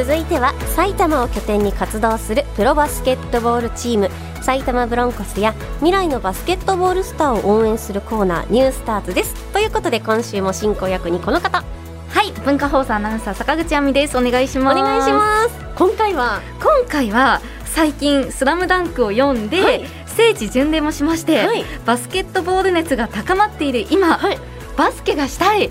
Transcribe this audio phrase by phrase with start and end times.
[0.00, 4.08] 続いては埼玉を拠点に活動するプロバスケットボールチーム
[4.40, 9.34] 埼玉ブロンコスや未来のバスケットボールスターを応援するコーナーニュースターズです。
[9.52, 11.62] ということで今週も進行役にこの方。
[12.08, 14.16] はい文化放送アナウンサー坂口亜美です。
[14.16, 14.78] お願いします。
[14.78, 15.50] お願いします。
[15.76, 16.40] 今回は？
[16.58, 19.84] 今回は最近スラムダンクを読んで、はい。
[20.06, 24.38] 聖地巡礼もしまして、はい、バスケットボール熱が高まっている今、はい、
[24.78, 25.70] バスケがしたい。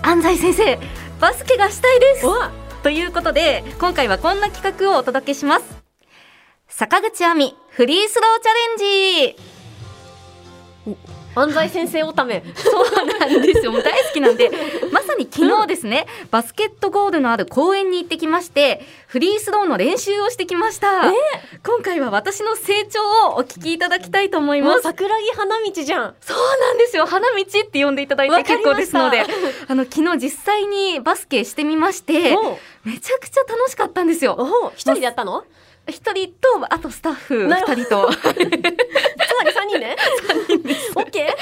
[0.00, 0.78] 安西先生
[1.20, 2.26] バスケがしたいです
[2.82, 5.64] ということで今回はこんな企画をお届けします。
[6.68, 8.54] 坂口亜美フリースローチャ
[10.86, 11.19] レンジ。
[11.34, 12.42] 安西先生おため。
[12.54, 12.84] そう
[13.18, 13.72] なんですよ。
[13.72, 14.50] もう大好きなんで
[14.92, 21.08] まさに昨日ですね、うん、バスケットゴールのある公園に行ってきましてフリースローの練習をしてきました、え？
[21.08, 21.12] ー、
[21.64, 24.82] 今回は私の成長をお聞きいただきたいと思います。
[24.82, 26.14] 桜木花道じゃん。
[26.20, 27.06] そうなんですよ。
[27.06, 29.24] 花道って呼んでいただいて結構ですので。
[29.68, 32.36] あの昨日実際にバスケしてみまして
[32.84, 34.72] めちゃくちゃ楽しかったんですよ。
[34.74, 35.44] 一人でやったの？
[35.88, 38.10] 一人とあとスタッフ二人と。
[38.12, 38.16] つ
[39.40, 39.96] まり三人ね
[40.28, 40.92] 三人です。
[40.94, 41.24] オッケー？
[41.24, 41.32] は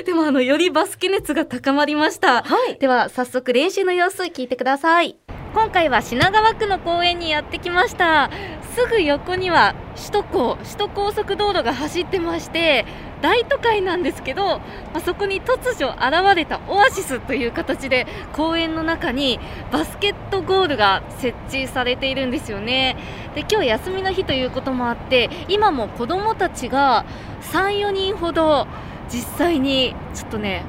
[0.00, 0.04] い。
[0.04, 5.16] でもあのよりバスケ熱が高まりました、はい、では早速練習の様子聞いてください。
[5.54, 8.30] 今回は品川区の公園にやってきました。
[8.74, 12.84] すぐ横には首都高首都高速道路が走ってまして
[13.22, 14.62] 大都会なんですけど、ま
[14.94, 19.40] あ、そこに突如現れたオアシスという形で公園の中に
[19.72, 22.96] バスケットゴールが設置されているんですよね。
[23.34, 27.04] で今日休みの日ということもあって今も子どもたちが
[27.42, 28.66] 34人ほど
[29.08, 30.64] 実際にちょっとね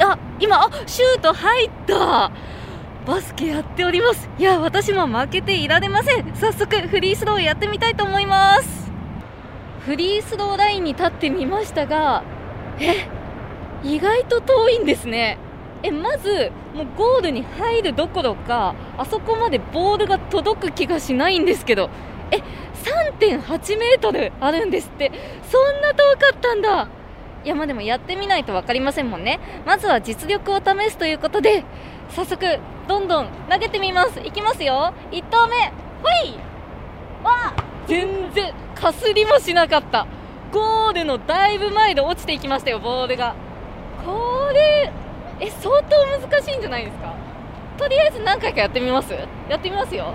[0.00, 2.32] あ今あシュート入った。
[3.06, 4.30] バスケやっております。
[4.38, 6.34] いや私も負けていられません。
[6.34, 8.90] 早速フリースローやってみたいと思います。
[9.80, 12.24] フリースローラインに立ってみましたが
[12.78, 13.06] え
[13.82, 15.36] 意外と遠いんですね。
[15.82, 21.90] えまずもうゴールに入るどころかあそこまでボールが届く気がしないんですけど
[22.30, 22.40] え
[22.84, 25.10] 3.8メートルあるんですって。
[25.50, 26.88] そんな遠かったんだ。
[27.44, 29.38] いやまあでもやってみないと分かりませんもんね。
[29.66, 31.64] まずは実力を試すということで
[32.10, 32.58] 早速
[32.88, 34.20] どんどん投げてみます。
[34.20, 34.94] いきますよ。
[35.10, 35.56] 1投目。
[36.02, 36.38] ほい。
[37.22, 37.54] わ
[37.86, 40.06] 全然かすりもしなかった。
[40.52, 43.34] ゴールのだいぶ前で落ちていきましたよボールが。
[44.04, 44.92] これ
[45.40, 47.14] え相当難しいんじゃないですか？
[47.76, 49.12] とりあえず何回かやってみます？
[49.48, 50.14] やってみますよ。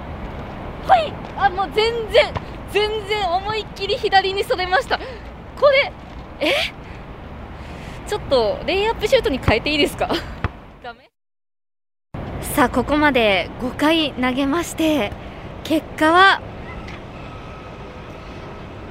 [0.88, 1.12] はい。
[1.38, 2.34] あもう全然。
[2.72, 5.00] 全然思いっきり左にそれました。
[5.60, 5.92] これ
[6.40, 6.54] え？
[8.08, 10.10] ちょっとレイアップシュートに変えていいですか？
[10.84, 11.10] ダメ？
[12.42, 15.12] さあここまで5回投げまして
[15.64, 16.42] 結果は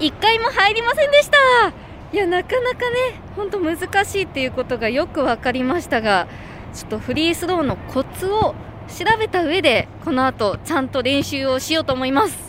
[0.00, 1.38] 1回も入りませんでした。
[2.12, 6.26] いやなかなかね本当難しいっていうことがよく分かりましたが
[6.72, 8.54] ちょっとフリースローのコツを
[8.88, 12.47] 調べた上でこの後ちゃんと練習をしようと思います。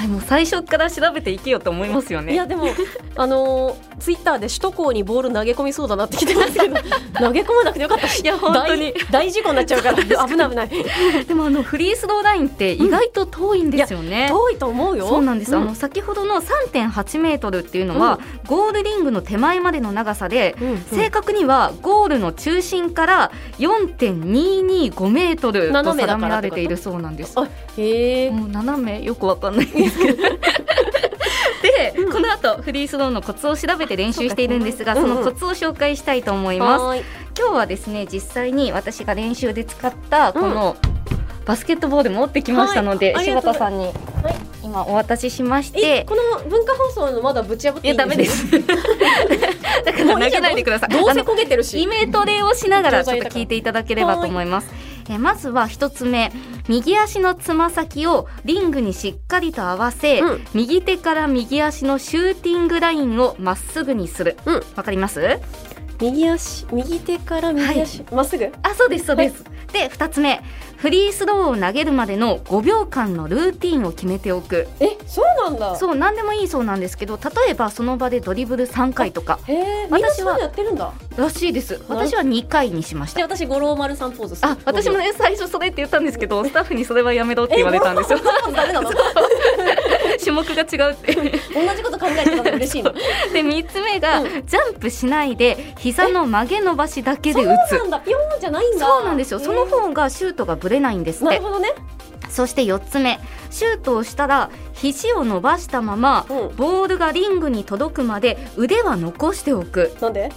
[0.00, 2.32] はいもう最初から調べていけよと思いますよね。
[2.32, 2.68] いやでも
[3.16, 6.76] あのツイッターで首都高にボール投げ込みそうだなってきてますけど
[7.18, 8.94] 投げ込まなくてよかったしいや本当に。
[9.10, 9.96] 大事故になっちゃうから
[10.26, 10.70] 危ない危ない。
[11.26, 15.06] でもあのフリースローラインって意外と遠いんですよね、うん、遠いと思うよ。
[15.06, 20.56] そうなんです、うん、あの先ほどの3.8メートルっていうのは、うん、ゴールリングの手前までの長さで、
[20.92, 27.34] 正確にはゴールの中心から4.225メートルと定められているそうなんです。
[27.76, 28.30] へえ。
[28.30, 29.02] 斜め？
[29.02, 30.22] よくわかんないんですけど
[32.40, 36.90] で、うん、この後フリースローのコツを調べて練習しているんですがそのコツを紹介したいと思います、うん。
[36.90, 36.98] うん、
[37.38, 40.76] 今日はですね実際に私が練習で使ったこの、
[41.46, 43.92] バスケットボール持ってきましたので、はい、柴田さんに、
[44.62, 46.04] 今お渡ししまして。
[46.08, 48.50] この文化放送のまだぶち破っていいダメです。
[49.84, 50.54] だから投げない？
[50.54, 50.90] でください。
[50.90, 51.82] どうせ焦げてるし。
[51.82, 54.68] イメトレをしながらちょっと聞いていただければと思います
[55.10, 56.32] えまずは一つ目。
[56.68, 64.36] 右足のつま先をリングにしっかりと合わせ、うん、右手から右足のシューティングラインをまっすぐにする。
[64.44, 65.40] わ、うん、かります？
[66.00, 68.52] 右足右手から右足ま、はい、っすぐ？
[68.62, 70.42] あそうですそうです、はい、で二つ目。
[70.76, 74.66] フリースローを投げるまでの5秒間のルーティンを決めておく。
[74.80, 75.76] えそうなんだ。
[75.76, 79.38] そう何でもいいそうなんですけど例えばその場でドリブル3回とか。
[79.46, 80.90] へ私はやってるんだ。
[81.18, 81.82] らしいです。
[81.88, 83.20] 私は2回にしました。
[83.20, 88.18] 私五郎丸さんポーズあ私もね最初それって言ったんですけどスタッフにそれはやめろって言われたんですよ。
[88.54, 88.88] ダメなの？
[90.24, 92.92] 種目が違うって同じこと考えてたら嬉しいの。
[92.92, 93.00] で
[93.42, 98.00] 3つ目が、うん、ジャンプしないで膝の曲げ伸ばしだけで打つそうなんだ。
[98.00, 98.86] ピョンじゃないんだ。
[98.86, 99.40] そうなんですよ。
[99.40, 101.24] その方がシュートがぶれないんですって。
[101.26, 101.72] なるほどね。
[102.28, 103.18] そして4つ目。
[103.50, 109.92] シュートをしたら肘を伸ばしたまま、うん、ボールがリングに届くまで腕は残しておく。
[110.00, 110.30] なんで？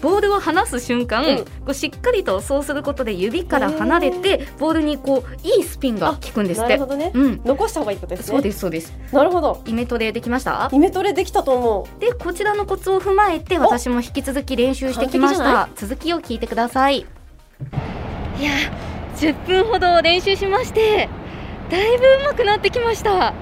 [0.00, 1.44] ボールを離す瞬間、うん。
[1.44, 6.70] こうしっかりとそうすることで指から離れてボールにこういいスピンが効くんですって。
[6.70, 7.40] なるほどね、うん。
[7.44, 8.32] 残した方がいいことですね。
[8.32, 8.92] そうですそうです。
[9.12, 9.62] なるほど。
[9.66, 10.68] イメトレできました？
[10.72, 12.00] イメトレできたと思う。
[12.00, 15.68] でこちらのコツを踏まえて私も引き続き練習してきました。
[15.74, 16.98] 続きを聞いてください。
[16.98, 17.04] い
[18.42, 18.50] や
[19.16, 21.08] 10分ほど練習しまして
[21.70, 23.34] だいぶ上手くなってきました。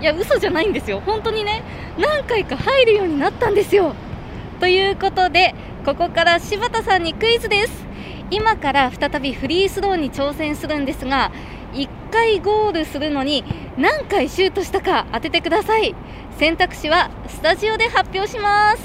[0.00, 1.00] いや嘘じゃないんですよ。
[1.00, 1.64] 本当にね
[1.98, 3.94] 何回か入るようになったんですよ。
[4.60, 5.54] ということで
[5.88, 7.72] ここから柴田さんにクイズです。
[8.30, 11.32] 今から再びフリースローに挑戦するんですが
[11.72, 13.42] 1回ゴールするのに
[13.78, 15.94] 何回シュートしたか当ててください。
[16.36, 18.82] 選択肢はスタジオで発表します。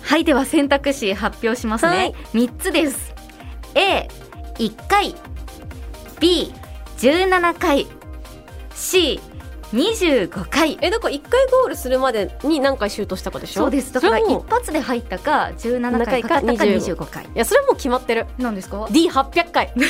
[0.00, 2.14] はいでは選択肢発表しますね、はい。
[2.32, 3.14] 3つです。
[3.74, 5.14] A1 回。
[6.18, 7.86] B17 回
[9.72, 10.78] C25 回。
[10.80, 13.62] えだから一回ゴールするまでに何回シュートしたかでしょ？
[13.62, 13.92] そうです。
[13.92, 17.24] だから一発で入ったか17回かかったか25回。
[17.24, 18.26] いやそれはもう決まってる。
[18.38, 19.72] なんですか？D800 回。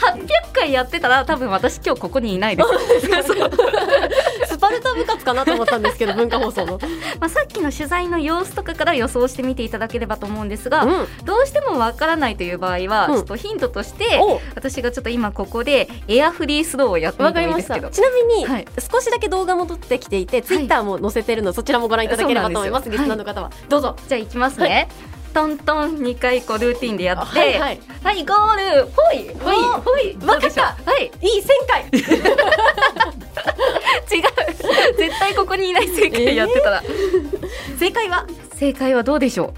[0.00, 3.00] 800回やってたら多分私今日ここにいないです。
[3.00, 3.08] ス
[4.70, 6.78] パルタ部活かなと思ったんですけど 文化放送の。
[7.18, 11.24] まあさっきの取材の様子とかから予想してみていただければと思うんですが、うん。
[11.24, 13.14] どうしてもわからないという場合は、うん。
[13.14, 14.40] ちょっとヒントとしてお。
[14.54, 17.76] 私がちょっと今ここでエアフリースローをやってみわかてもりました。
[17.76, 18.66] いいですけどちなみに、はい。
[18.92, 22.84] 少しだけ動画も撮ってきていて、ツイッターも載せてるのそちらもご覧いただければと思います。
[22.84, 22.98] そうなんですよ。
[22.98, 23.96] リスナーの方は、どうぞ。
[24.08, 24.88] じゃあいきますね、
[25.32, 27.80] トントン2回こうルーティンでやってはいはい。
[28.02, 28.86] はいゴール。
[28.86, 29.28] ほい。
[29.38, 29.56] ほい。
[29.56, 30.16] ほい。
[30.26, 30.62] わかった。
[30.62, 31.10] はい。
[31.20, 31.84] いい1000回。
[34.10, 34.22] 違う
[35.00, 36.82] 絶対ここにいない正解やってたら、
[37.78, 38.26] 正解は？
[38.56, 39.54] 正解はどうでしょ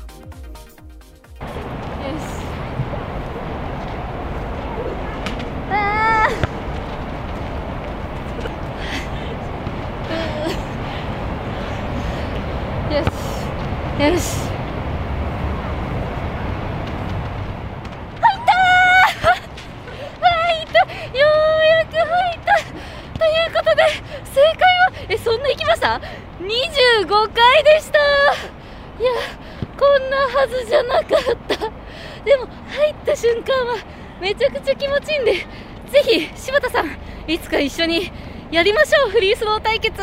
[13.98, 14.02] う？
[14.02, 14.51] よし
[25.82, 26.00] した
[26.38, 27.98] 25回でした。
[27.98, 29.10] いや
[29.76, 31.08] こんなはずじゃなかっ
[31.48, 31.56] た。
[32.24, 33.74] でも入った瞬間は
[34.20, 35.44] めちゃくちゃ気持ちいいんでぜ
[36.04, 36.96] ひ柴田さん
[37.26, 38.12] いつか一緒に
[38.52, 40.00] やりましょうフリースロー対決。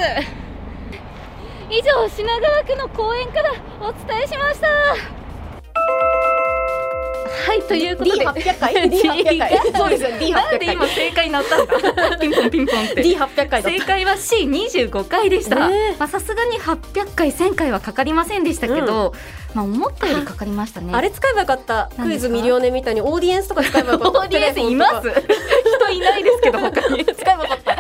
[1.72, 5.19] 以上品川区の公園からお伝えしました。
[7.60, 8.26] はいということで。
[8.26, 8.74] D800 回。
[8.90, 9.60] D800 回。
[9.76, 12.86] そうですよ D800 なんで今正解になったんだ ピンポンピンポン。
[12.86, 15.56] って D800 回正解は C25 回でした。
[15.58, 15.70] ま
[16.00, 19.14] あさすがに800回1000回はかかりませんでしたけど、
[19.54, 20.92] まあ思ったよりかかりましたね。
[20.92, 21.90] たあれ使えばよかった。
[22.02, 24.20] クイズミリオネみたいにオーディエンスとか使えばよかった。
[24.20, 25.10] オーディエンスいます。
[25.10, 27.06] 人いないですけど他に。
[27.06, 27.74] 使えばよかった。
[27.74, 27.76] い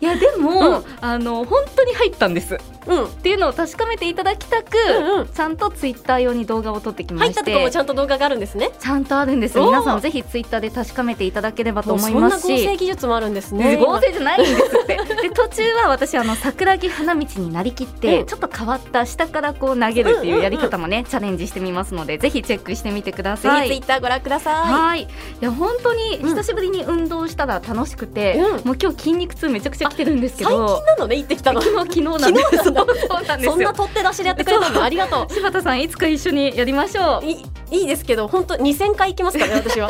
[0.00, 0.84] やでも、うん。
[1.00, 2.54] あの本当に入ったんです。
[2.54, 3.08] っうん。
[3.08, 5.28] ていうのを確かめていただきたく、うんうん。
[5.28, 8.70] ちゃんとツイッター用に動画を撮ってきま入っしたてとこもちゃんと動画があるんですね。
[8.78, 9.58] ちゃんとあるんです。
[9.58, 13.76] 皆さんぜひツイッターで確かめていただければと思いもうそんな合ますし成技術もあるんですね。
[13.80, 14.96] 合成じゃないんですって。
[15.22, 23.68] で途中は私あの桜木花道になりきって、うんちょっと変わった下からこう投げるっていうやり方もね、チャレンジしてみますのでぜひチェックしてみてくだぜさい。
[23.68, 25.02] ひツイッターご覧くださはい。
[25.02, 25.06] い
[25.40, 28.66] や本当に久しぶりに運動したら楽しくて、うん。
[28.66, 32.64] もう今日筋肉痛めちゃくちゃ来てるんですけ最ど近なのね行ってきたの昨日昨日なんです。
[32.64, 33.52] 昨そうなんですよ。
[33.52, 34.82] そんな取って出しでやってくれたの？
[34.82, 37.26] ありがと柴田さんいつか一緒にやりましょう。
[37.26, 39.88] ういいいですけど本当2000回行きますからね 私は。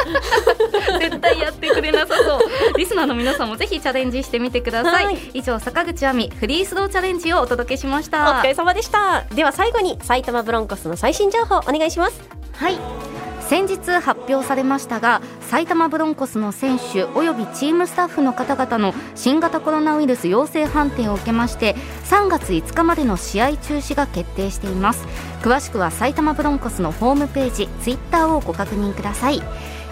[1.00, 2.38] 絶対やってくれなさそ
[2.74, 2.78] う。
[2.78, 5.18] リスナーの皆さんもぜひチャレンジしてみてください、はい。
[5.34, 9.24] 以上坂口亜美フリースローチャレンジをお届けしましおた疲れ様でした。
[9.34, 12.20] では最後に埼玉ブロンコスの最新情報お願いします。
[12.56, 13.13] はい
[13.48, 21.74] 先日発表されましたが埼玉ブロンコスの選手およびチームスタッフの方々の新型コロナウイルス陽性判定を受けまして
[22.04, 25.04] 3月5日までの試合中止が決定しています。
[25.42, 29.42] 詳しくは埼玉ブロンコスのホームページツイッターをご確認ください。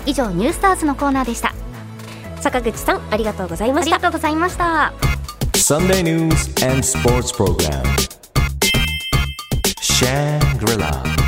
[0.07, 1.55] 以上ニュースターズのコーナーでした。
[2.41, 3.97] 坂口さんありがとうございました。
[3.97, 4.93] ありがとうございました。
[5.53, 6.31] Sunday news
[6.67, 7.83] and sports program.
[9.81, 11.22] Shangri-La.